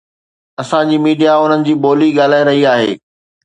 [0.61, 2.93] اسان جي ميڊيا انهن جي ٻولي ڳالهائي رهي آهي.